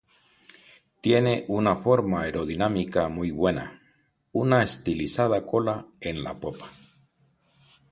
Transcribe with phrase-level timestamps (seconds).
[0.99, 3.83] Tiene una forma aerodinámica muy buena,
[4.31, 6.71] una estilizada cola en la popa.